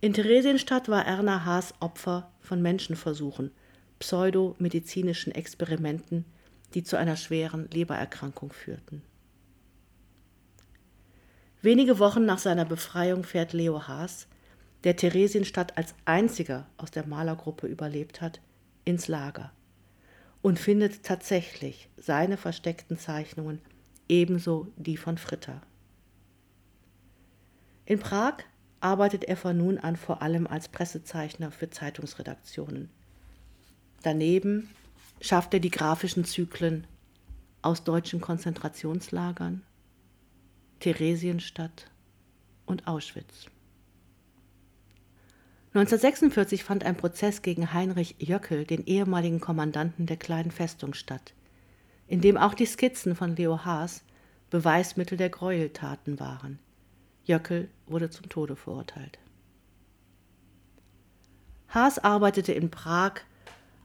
In 0.00 0.14
Theresienstadt 0.14 0.88
war 0.88 1.04
Erna 1.04 1.44
Haas 1.44 1.74
Opfer 1.80 2.32
von 2.40 2.62
Menschenversuchen, 2.62 3.50
pseudomedizinischen 3.98 5.34
Experimenten, 5.34 6.24
die 6.72 6.82
zu 6.82 6.96
einer 6.96 7.16
schweren 7.16 7.68
Lebererkrankung 7.70 8.54
führten. 8.54 9.02
Wenige 11.60 11.98
Wochen 11.98 12.24
nach 12.24 12.38
seiner 12.38 12.64
Befreiung 12.64 13.24
fährt 13.24 13.52
Leo 13.52 13.86
Haas, 13.86 14.28
der 14.84 14.96
Theresienstadt 14.96 15.76
als 15.76 15.94
einziger 16.06 16.66
aus 16.78 16.90
der 16.90 17.06
Malergruppe 17.06 17.66
überlebt 17.66 18.22
hat, 18.22 18.40
ins 18.86 19.08
Lager 19.08 19.52
und 20.42 20.58
findet 20.58 21.04
tatsächlich 21.04 21.88
seine 21.96 22.36
versteckten 22.36 22.98
Zeichnungen, 22.98 23.60
ebenso 24.08 24.66
die 24.76 24.96
von 24.96 25.16
Fritter. 25.16 25.62
In 27.86 28.00
Prag 28.00 28.38
arbeitet 28.80 29.24
er 29.24 29.36
von 29.36 29.56
nun 29.56 29.78
an 29.78 29.96
vor 29.96 30.22
allem 30.22 30.46
als 30.46 30.68
Pressezeichner 30.68 31.52
für 31.52 31.70
Zeitungsredaktionen. 31.70 32.90
Daneben 34.02 34.68
schafft 35.20 35.54
er 35.54 35.60
die 35.60 35.70
grafischen 35.70 36.24
Zyklen 36.24 36.86
aus 37.62 37.84
deutschen 37.84 38.20
Konzentrationslagern, 38.20 39.62
Theresienstadt 40.80 41.90
und 42.66 42.88
Auschwitz. 42.88 43.46
1946 45.74 46.64
fand 46.64 46.84
ein 46.84 46.96
Prozess 46.96 47.40
gegen 47.40 47.72
Heinrich 47.72 48.16
Jöckel, 48.18 48.66
den 48.66 48.84
ehemaligen 48.84 49.40
Kommandanten 49.40 50.04
der 50.04 50.18
kleinen 50.18 50.50
Festung, 50.50 50.92
statt, 50.92 51.32
in 52.06 52.20
dem 52.20 52.36
auch 52.36 52.52
die 52.52 52.66
Skizzen 52.66 53.16
von 53.16 53.36
Leo 53.36 53.64
Haas 53.64 54.02
Beweismittel 54.50 55.16
der 55.16 55.30
Gräueltaten 55.30 56.20
waren. 56.20 56.58
Jöckel 57.24 57.70
wurde 57.86 58.10
zum 58.10 58.28
Tode 58.28 58.54
verurteilt. 58.54 59.18
Haas 61.68 61.98
arbeitete 61.98 62.52
in 62.52 62.70
Prag 62.70 63.22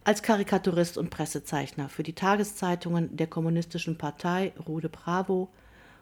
als 0.04 0.22
Karikaturist 0.22 0.98
und 0.98 1.10
Pressezeichner 1.10 1.88
für 1.88 2.04
die 2.04 2.16
Tageszeitungen 2.16 3.16
der 3.16 3.28
Kommunistischen 3.28 3.98
Partei 3.98 4.52
Rude 4.68 4.90
Bravo 4.90 5.48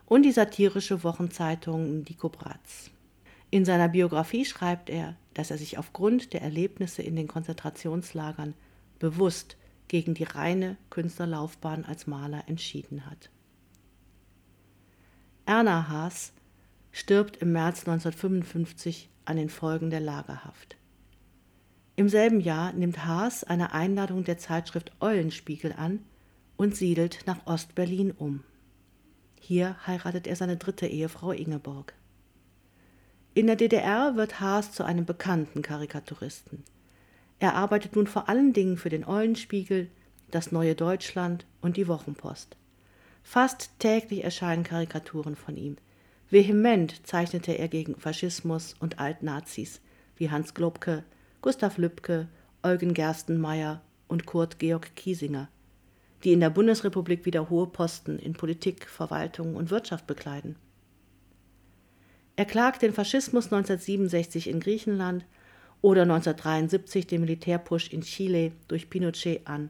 und 0.07 0.23
die 0.23 0.31
satirische 0.31 1.03
Wochenzeitung 1.03 1.99
Nico 1.99 2.29
Bratz. 2.29 2.89
In 3.55 3.63
seiner 3.63 3.87
Biografie 3.87 4.43
schreibt 4.43 4.89
er, 4.89 5.15
dass 5.33 5.49
er 5.49 5.57
sich 5.57 5.77
aufgrund 5.77 6.33
der 6.33 6.41
Erlebnisse 6.41 7.01
in 7.01 7.15
den 7.15 7.29
Konzentrationslagern 7.29 8.53
bewusst 8.99 9.55
gegen 9.87 10.13
die 10.13 10.25
reine 10.25 10.75
Künstlerlaufbahn 10.89 11.85
als 11.85 12.05
Maler 12.05 12.43
entschieden 12.47 13.05
hat. 13.05 13.29
Erna 15.45 15.87
Haas 15.87 16.33
stirbt 16.91 17.37
im 17.37 17.53
März 17.53 17.87
1955 17.87 19.07
an 19.23 19.37
den 19.37 19.49
Folgen 19.49 19.89
der 19.89 20.01
Lagerhaft. 20.01 20.75
Im 21.95 22.09
selben 22.09 22.41
Jahr 22.41 22.73
nimmt 22.73 23.05
Haas 23.05 23.45
eine 23.45 23.71
Einladung 23.71 24.25
der 24.25 24.37
Zeitschrift 24.37 24.91
Eulenspiegel 24.99 25.71
an 25.71 26.03
und 26.57 26.75
siedelt 26.75 27.19
nach 27.25 27.47
Ostberlin 27.47 28.11
um. 28.11 28.43
Hier 29.39 29.77
heiratet 29.87 30.27
er 30.27 30.35
seine 30.35 30.57
dritte 30.57 30.87
Ehefrau 30.87 31.31
Ingeborg. 31.31 31.93
In 33.35 33.47
der 33.47 33.57
DDR 33.57 34.15
wird 34.15 34.39
Haas 34.39 34.71
zu 34.71 34.85
einem 34.85 35.03
bekannten 35.03 35.61
Karikaturisten. 35.61 36.63
Er 37.37 37.55
arbeitet 37.55 37.97
nun 37.97 38.07
vor 38.07 38.29
allen 38.29 38.53
Dingen 38.53 38.77
für 38.77 38.87
den 38.87 39.05
Eulenspiegel, 39.05 39.89
das 40.31 40.53
Neue 40.53 40.73
Deutschland 40.73 41.45
und 41.59 41.75
die 41.75 41.89
Wochenpost. 41.89 42.55
Fast 43.23 43.71
täglich 43.79 44.23
erscheinen 44.23 44.63
Karikaturen 44.63 45.35
von 45.35 45.57
ihm. 45.57 45.75
Vehement 46.29 47.05
zeichnete 47.05 47.51
er 47.51 47.67
gegen 47.67 47.97
Faschismus 47.97 48.73
und 48.79 48.99
Altnazis 48.99 49.81
wie 50.15 50.31
Hans 50.31 50.53
Globke, 50.53 51.03
Gustav 51.41 51.77
Lübcke, 51.77 52.29
Eugen 52.63 52.93
Gerstenmeier 52.93 53.81
und 54.07 54.25
Kurt 54.25 54.59
Georg 54.59 54.95
Kiesinger, 54.95 55.49
die 56.23 56.31
in 56.31 56.39
der 56.39 56.51
Bundesrepublik 56.51 57.25
wieder 57.25 57.49
hohe 57.49 57.67
Posten 57.67 58.17
in 58.17 58.31
Politik, 58.31 58.87
Verwaltung 58.87 59.57
und 59.57 59.71
Wirtschaft 59.71 60.07
bekleiden. 60.07 60.55
Er 62.35 62.45
klagt 62.45 62.81
den 62.81 62.93
Faschismus 62.93 63.45
1967 63.45 64.49
in 64.49 64.59
Griechenland 64.59 65.25
oder 65.81 66.01
1973 66.01 67.07
den 67.07 67.21
Militärpush 67.21 67.91
in 67.91 68.01
Chile 68.01 68.51
durch 68.67 68.89
Pinochet 68.89 69.47
an 69.47 69.69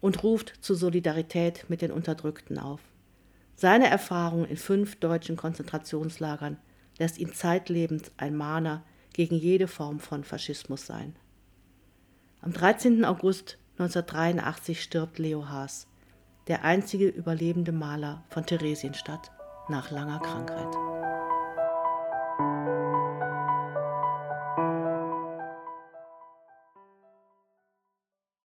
und 0.00 0.22
ruft 0.22 0.54
zur 0.60 0.76
Solidarität 0.76 1.64
mit 1.68 1.80
den 1.80 1.90
Unterdrückten 1.90 2.58
auf. 2.58 2.80
Seine 3.56 3.88
Erfahrung 3.88 4.44
in 4.44 4.56
fünf 4.56 4.96
deutschen 4.96 5.36
Konzentrationslagern 5.36 6.58
lässt 6.98 7.18
ihn 7.18 7.32
zeitlebens 7.32 8.10
ein 8.16 8.36
Mahner 8.36 8.82
gegen 9.12 9.36
jede 9.36 9.68
Form 9.68 10.00
von 10.00 10.24
Faschismus 10.24 10.86
sein. 10.86 11.16
Am 12.42 12.52
13. 12.52 13.04
August 13.04 13.58
1983 13.78 14.82
stirbt 14.82 15.18
Leo 15.18 15.48
Haas, 15.48 15.86
der 16.48 16.64
einzige 16.64 17.08
überlebende 17.08 17.72
Maler 17.72 18.24
von 18.28 18.44
Theresienstadt 18.44 19.30
nach 19.68 19.90
langer 19.90 20.18
Krankheit. 20.18 20.93